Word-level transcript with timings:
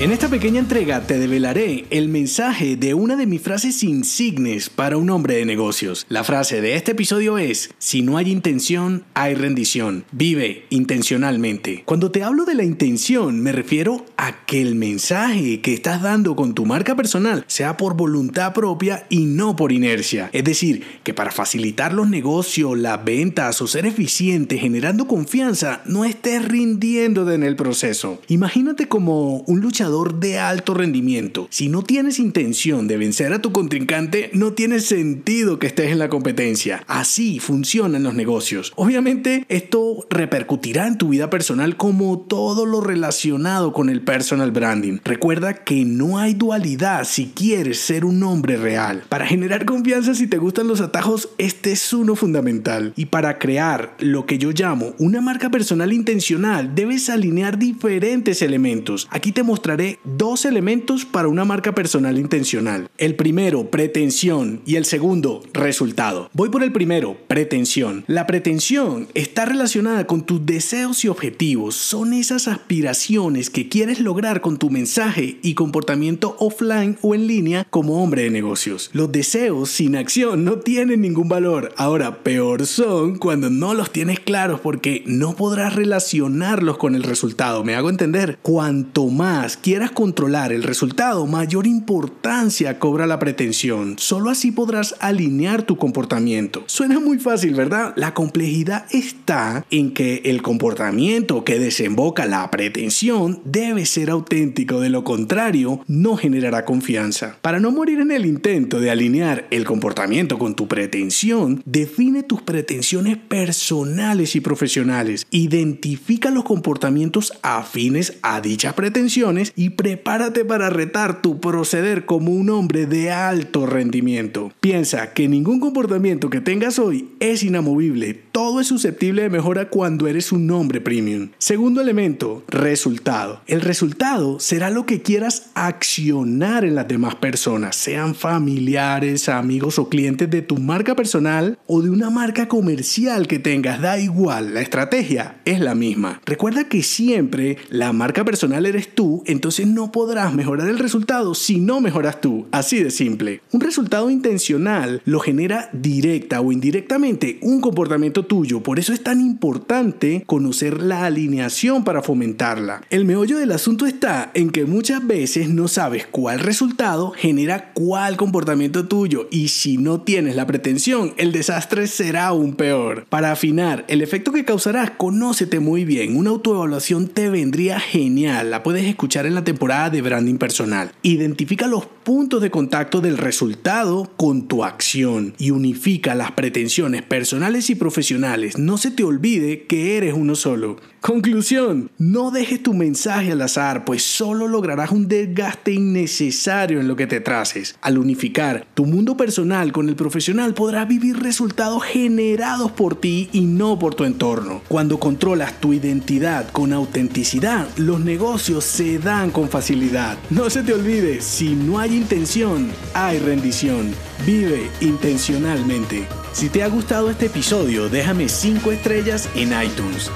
En 0.00 0.12
esta 0.12 0.28
pequeña 0.28 0.60
entrega 0.60 1.02
te 1.02 1.18
develaré 1.18 1.84
el 1.90 2.08
mensaje 2.08 2.74
de 2.74 2.94
una 2.94 3.16
de 3.16 3.26
mis 3.26 3.42
frases 3.42 3.82
insignes 3.82 4.70
para 4.70 4.96
un 4.96 5.10
hombre 5.10 5.34
de 5.34 5.44
negocios. 5.44 6.06
La 6.08 6.24
frase 6.24 6.62
de 6.62 6.74
este 6.74 6.92
episodio 6.92 7.36
es, 7.36 7.68
si 7.76 8.00
no 8.00 8.16
hay 8.16 8.30
intención, 8.30 9.04
hay 9.12 9.34
rendición. 9.34 10.06
Vive 10.10 10.64
intencionalmente. 10.70 11.82
Cuando 11.84 12.10
te 12.10 12.24
hablo 12.24 12.46
de 12.46 12.54
la 12.54 12.64
intención, 12.64 13.42
me 13.42 13.52
refiero 13.52 14.06
a 14.16 14.46
que 14.46 14.62
el 14.62 14.74
mensaje 14.74 15.60
que 15.60 15.74
estás 15.74 16.00
dando 16.00 16.34
con 16.34 16.54
tu 16.54 16.64
marca 16.64 16.96
personal 16.96 17.44
sea 17.46 17.76
por 17.76 17.94
voluntad 17.94 18.54
propia 18.54 19.04
y 19.10 19.26
no 19.26 19.54
por 19.54 19.70
inercia. 19.70 20.30
Es 20.32 20.44
decir, 20.44 20.82
que 21.02 21.12
para 21.12 21.30
facilitar 21.30 21.92
los 21.92 22.08
negocios, 22.08 22.78
las 22.78 23.04
ventas 23.04 23.60
o 23.60 23.66
ser 23.66 23.84
eficiente 23.84 24.56
generando 24.56 25.06
confianza, 25.06 25.82
no 25.84 26.06
estés 26.06 26.42
rindiéndote 26.42 27.34
en 27.34 27.42
el 27.42 27.54
proceso. 27.54 28.22
Imagínate 28.28 28.88
como 28.88 29.40
un 29.40 29.60
luchador 29.60 29.89
de 29.90 30.38
alto 30.38 30.72
rendimiento. 30.72 31.48
Si 31.50 31.68
no 31.68 31.82
tienes 31.82 32.20
intención 32.20 32.86
de 32.86 32.96
vencer 32.96 33.32
a 33.32 33.42
tu 33.42 33.50
contrincante, 33.50 34.30
no 34.32 34.52
tiene 34.52 34.78
sentido 34.78 35.58
que 35.58 35.66
estés 35.66 35.90
en 35.90 35.98
la 35.98 36.08
competencia. 36.08 36.84
Así 36.86 37.40
funcionan 37.40 38.04
los 38.04 38.14
negocios. 38.14 38.72
Obviamente, 38.76 39.44
esto 39.48 40.06
repercutirá 40.08 40.86
en 40.86 40.96
tu 40.96 41.08
vida 41.08 41.28
personal 41.28 41.76
como 41.76 42.20
todo 42.20 42.66
lo 42.66 42.80
relacionado 42.80 43.72
con 43.72 43.88
el 43.88 44.02
personal 44.02 44.52
branding. 44.52 44.98
Recuerda 45.04 45.64
que 45.64 45.84
no 45.84 46.18
hay 46.18 46.34
dualidad 46.34 47.04
si 47.04 47.26
quieres 47.26 47.80
ser 47.80 48.04
un 48.04 48.22
hombre 48.22 48.56
real. 48.56 49.02
Para 49.08 49.26
generar 49.26 49.64
confianza, 49.64 50.14
si 50.14 50.28
te 50.28 50.38
gustan 50.38 50.68
los 50.68 50.80
atajos, 50.80 51.30
este 51.38 51.72
es 51.72 51.92
uno 51.92 52.14
fundamental. 52.14 52.92
Y 52.94 53.06
para 53.06 53.38
crear 53.38 53.96
lo 53.98 54.24
que 54.24 54.38
yo 54.38 54.52
llamo 54.52 54.94
una 54.98 55.20
marca 55.20 55.50
personal 55.50 55.92
intencional, 55.92 56.76
debes 56.76 57.10
alinear 57.10 57.58
diferentes 57.58 58.40
elementos. 58.40 59.08
Aquí 59.10 59.32
te 59.32 59.42
mostraré 59.42 59.79
dos 60.04 60.44
elementos 60.44 61.04
para 61.04 61.28
una 61.28 61.44
marca 61.44 61.74
personal 61.74 62.18
intencional. 62.18 62.88
El 62.98 63.16
primero, 63.16 63.70
pretensión, 63.70 64.62
y 64.66 64.76
el 64.76 64.84
segundo, 64.84 65.42
resultado. 65.52 66.30
Voy 66.32 66.48
por 66.48 66.62
el 66.62 66.72
primero, 66.72 67.16
pretensión. 67.28 68.04
La 68.06 68.26
pretensión 68.26 69.08
está 69.14 69.44
relacionada 69.44 70.06
con 70.06 70.26
tus 70.26 70.44
deseos 70.44 71.04
y 71.04 71.08
objetivos. 71.08 71.74
Son 71.74 72.12
esas 72.12 72.48
aspiraciones 72.48 73.50
que 73.50 73.68
quieres 73.68 74.00
lograr 74.00 74.40
con 74.40 74.58
tu 74.58 74.70
mensaje 74.70 75.38
y 75.42 75.54
comportamiento 75.54 76.36
offline 76.38 76.98
o 77.02 77.14
en 77.14 77.26
línea 77.26 77.66
como 77.70 78.02
hombre 78.02 78.24
de 78.24 78.30
negocios. 78.30 78.90
Los 78.92 79.12
deseos 79.12 79.70
sin 79.70 79.96
acción 79.96 80.44
no 80.44 80.58
tienen 80.58 81.00
ningún 81.00 81.28
valor. 81.28 81.72
Ahora, 81.76 82.22
peor 82.22 82.66
son 82.66 83.16
cuando 83.18 83.50
no 83.50 83.74
los 83.74 83.90
tienes 83.90 84.20
claros 84.20 84.60
porque 84.60 85.02
no 85.06 85.36
podrás 85.36 85.74
relacionarlos 85.74 86.78
con 86.78 86.94
el 86.94 87.02
resultado. 87.02 87.64
¿Me 87.64 87.74
hago 87.74 87.90
entender? 87.90 88.38
Cuanto 88.42 89.06
más 89.06 89.56
quieras 89.70 89.92
controlar 89.92 90.52
el 90.52 90.64
resultado, 90.64 91.28
mayor 91.28 91.64
importancia 91.64 92.80
cobra 92.80 93.06
la 93.06 93.20
pretensión. 93.20 93.94
Solo 94.00 94.28
así 94.28 94.50
podrás 94.50 94.96
alinear 94.98 95.62
tu 95.62 95.76
comportamiento. 95.76 96.64
Suena 96.66 96.98
muy 96.98 97.20
fácil, 97.20 97.54
¿verdad? 97.54 97.92
La 97.94 98.12
complejidad 98.12 98.86
está 98.90 99.64
en 99.70 99.94
que 99.94 100.22
el 100.24 100.42
comportamiento 100.42 101.44
que 101.44 101.60
desemboca 101.60 102.26
la 102.26 102.50
pretensión 102.50 103.42
debe 103.44 103.86
ser 103.86 104.10
auténtico, 104.10 104.80
de 104.80 104.90
lo 104.90 105.04
contrario, 105.04 105.84
no 105.86 106.16
generará 106.16 106.64
confianza. 106.64 107.36
Para 107.40 107.60
no 107.60 107.70
morir 107.70 108.00
en 108.00 108.10
el 108.10 108.26
intento 108.26 108.80
de 108.80 108.90
alinear 108.90 109.46
el 109.52 109.64
comportamiento 109.64 110.36
con 110.36 110.56
tu 110.56 110.66
pretensión, 110.66 111.62
define 111.64 112.24
tus 112.24 112.42
pretensiones 112.42 113.18
personales 113.18 114.34
y 114.34 114.40
profesionales. 114.40 115.28
Identifica 115.30 116.32
los 116.32 116.42
comportamientos 116.42 117.34
afines 117.42 118.14
a 118.22 118.40
dichas 118.40 118.74
pretensiones 118.74 119.52
y 119.60 119.68
prepárate 119.68 120.46
para 120.46 120.70
retar 120.70 121.20
tu 121.20 121.38
proceder 121.38 122.06
como 122.06 122.32
un 122.32 122.48
hombre 122.48 122.86
de 122.86 123.10
alto 123.10 123.66
rendimiento. 123.66 124.50
Piensa 124.58 125.12
que 125.12 125.28
ningún 125.28 125.60
comportamiento 125.60 126.30
que 126.30 126.40
tengas 126.40 126.78
hoy 126.78 127.10
es 127.20 127.42
inamovible, 127.42 128.14
todo 128.32 128.60
es 128.60 128.68
susceptible 128.68 129.20
de 129.20 129.28
mejora 129.28 129.68
cuando 129.68 130.08
eres 130.08 130.32
un 130.32 130.50
hombre 130.50 130.80
premium. 130.80 131.28
Segundo 131.36 131.82
elemento, 131.82 132.42
resultado. 132.48 133.42
El 133.46 133.60
resultado 133.60 134.40
será 134.40 134.70
lo 134.70 134.86
que 134.86 135.02
quieras 135.02 135.50
accionar 135.52 136.64
en 136.64 136.74
las 136.74 136.88
demás 136.88 137.16
personas, 137.16 137.76
sean 137.76 138.14
familiares, 138.14 139.28
amigos 139.28 139.78
o 139.78 139.90
clientes 139.90 140.30
de 140.30 140.40
tu 140.40 140.56
marca 140.56 140.96
personal 140.96 141.58
o 141.66 141.82
de 141.82 141.90
una 141.90 142.08
marca 142.08 142.48
comercial 142.48 143.26
que 143.26 143.38
tengas, 143.38 143.82
da 143.82 143.98
igual, 143.98 144.54
la 144.54 144.62
estrategia 144.62 145.36
es 145.44 145.60
la 145.60 145.74
misma. 145.74 146.22
Recuerda 146.24 146.64
que 146.64 146.82
siempre 146.82 147.58
la 147.68 147.92
marca 147.92 148.24
personal 148.24 148.64
eres 148.64 148.94
tú, 148.94 149.22
entonces 149.26 149.49
entonces 149.50 149.66
no 149.66 149.90
podrás 149.90 150.32
mejorar 150.32 150.68
el 150.68 150.78
resultado 150.78 151.34
si 151.34 151.58
no 151.58 151.80
mejoras 151.80 152.20
tú. 152.20 152.46
Así 152.52 152.80
de 152.80 152.92
simple. 152.92 153.40
Un 153.50 153.60
resultado 153.60 154.08
intencional 154.08 155.02
lo 155.04 155.18
genera 155.18 155.70
directa 155.72 156.40
o 156.40 156.52
indirectamente 156.52 157.40
un 157.42 157.60
comportamiento 157.60 158.24
tuyo. 158.24 158.62
Por 158.62 158.78
eso 158.78 158.92
es 158.92 159.02
tan 159.02 159.20
importante 159.20 160.22
conocer 160.24 160.80
la 160.80 161.04
alineación 161.04 161.82
para 161.82 162.00
fomentarla. 162.00 162.82
El 162.90 163.04
meollo 163.06 163.38
del 163.38 163.50
asunto 163.50 163.86
está 163.86 164.30
en 164.34 164.50
que 164.50 164.66
muchas 164.66 165.04
veces 165.04 165.48
no 165.48 165.66
sabes 165.66 166.06
cuál 166.06 166.38
resultado 166.38 167.10
genera 167.10 167.72
cuál 167.72 168.16
comportamiento 168.16 168.86
tuyo 168.86 169.26
y 169.32 169.48
si 169.48 169.78
no 169.78 170.02
tienes 170.02 170.36
la 170.36 170.46
pretensión, 170.46 171.12
el 171.16 171.32
desastre 171.32 171.88
será 171.88 172.28
aún 172.28 172.54
peor. 172.54 173.04
Para 173.08 173.32
afinar 173.32 173.84
el 173.88 174.00
efecto 174.00 174.30
que 174.30 174.44
causarás, 174.44 174.92
conócete 174.92 175.58
muy 175.58 175.84
bien. 175.84 176.16
Una 176.16 176.30
autoevaluación 176.30 177.08
te 177.08 177.28
vendría 177.30 177.80
genial. 177.80 178.52
La 178.52 178.62
puedes 178.62 178.84
escuchar 178.84 179.26
en 179.26 179.34
la 179.34 179.39
temporada 179.44 179.90
de 179.90 180.02
branding 180.02 180.36
personal. 180.36 180.92
Identifica 181.02 181.66
los 181.66 181.86
puntos 181.86 182.42
de 182.42 182.50
contacto 182.50 183.00
del 183.00 183.18
resultado 183.18 184.10
con 184.16 184.48
tu 184.48 184.64
acción 184.64 185.34
y 185.38 185.50
unifica 185.50 186.14
las 186.14 186.32
pretensiones 186.32 187.02
personales 187.02 187.70
y 187.70 187.74
profesionales. 187.74 188.58
No 188.58 188.78
se 188.78 188.90
te 188.90 189.04
olvide 189.04 189.66
que 189.66 189.96
eres 189.96 190.14
uno 190.14 190.34
solo. 190.34 190.76
Conclusión, 191.00 191.90
no 191.96 192.30
dejes 192.30 192.62
tu 192.62 192.74
mensaje 192.74 193.32
al 193.32 193.40
azar, 193.40 193.86
pues 193.86 194.02
solo 194.02 194.48
lograrás 194.48 194.90
un 194.90 195.08
desgaste 195.08 195.72
innecesario 195.72 196.78
en 196.78 196.88
lo 196.88 196.96
que 196.96 197.06
te 197.06 197.20
traces. 197.20 197.76
Al 197.80 197.96
unificar 197.96 198.66
tu 198.74 198.84
mundo 198.84 199.16
personal 199.16 199.72
con 199.72 199.88
el 199.88 199.96
profesional 199.96 200.52
podrás 200.52 200.86
vivir 200.86 201.18
resultados 201.18 201.84
generados 201.84 202.72
por 202.72 203.00
ti 203.00 203.30
y 203.32 203.40
no 203.42 203.78
por 203.78 203.94
tu 203.94 204.04
entorno. 204.04 204.60
Cuando 204.68 205.00
controlas 205.00 205.58
tu 205.58 205.72
identidad 205.72 206.50
con 206.50 206.74
autenticidad, 206.74 207.66
los 207.78 208.00
negocios 208.00 208.64
se 208.64 208.98
con 209.28 209.50
facilidad. 209.50 210.16
No 210.30 210.48
se 210.48 210.62
te 210.62 210.72
olvide, 210.72 211.20
si 211.20 211.50
no 211.50 211.78
hay 211.78 211.94
intención, 211.94 212.72
hay 212.94 213.18
rendición. 213.18 213.94
Vive 214.24 214.70
intencionalmente. 214.80 216.08
Si 216.32 216.48
te 216.48 216.62
ha 216.62 216.68
gustado 216.68 217.10
este 217.10 217.26
episodio, 217.26 217.90
déjame 217.90 218.30
5 218.30 218.72
estrellas 218.72 219.28
en 219.34 219.52
iTunes. 219.62 220.10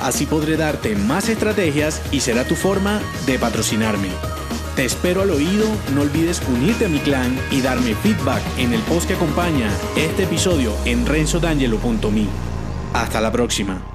Así 0.00 0.26
podré 0.26 0.58
darte 0.58 0.94
más 0.96 1.30
estrategias 1.30 2.02
y 2.12 2.20
será 2.20 2.44
tu 2.44 2.56
forma 2.56 3.00
de 3.26 3.38
patrocinarme. 3.38 4.08
Te 4.76 4.84
espero 4.84 5.22
al 5.22 5.30
oído, 5.30 5.66
no 5.94 6.02
olvides 6.02 6.42
unirte 6.48 6.86
a 6.86 6.88
mi 6.88 6.98
clan 6.98 7.38
y 7.50 7.62
darme 7.62 7.94
feedback 7.94 8.42
en 8.58 8.74
el 8.74 8.80
post 8.82 9.08
que 9.08 9.14
acompaña 9.14 9.70
este 9.96 10.24
episodio 10.24 10.74
en 10.84 11.06
renzodangelo.me. 11.06 12.26
Hasta 12.92 13.20
la 13.20 13.32
próxima. 13.32 13.89